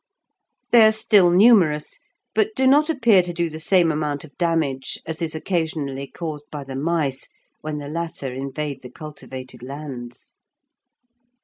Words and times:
They 0.71 0.81
are 0.87 0.91
still 0.91 1.29
numerous, 1.29 1.99
but 2.33 2.55
do 2.55 2.65
not 2.65 2.89
appear 2.89 3.21
to 3.21 3.31
do 3.31 3.51
the 3.51 3.59
same 3.59 3.91
amount 3.91 4.23
of 4.23 4.35
damage 4.39 4.97
as 5.05 5.21
is 5.21 5.35
occasionally 5.35 6.07
caused 6.07 6.49
by 6.49 6.63
the 6.63 6.75
mice, 6.75 7.27
when 7.61 7.77
the 7.77 7.87
latter 7.87 8.33
invade 8.33 8.81
the 8.81 8.89
cultivated 8.89 9.61
lands. 9.61 10.33